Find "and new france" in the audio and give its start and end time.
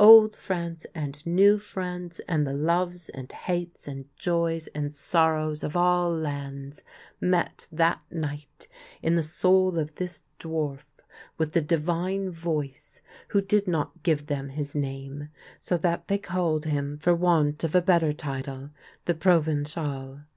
0.96-2.20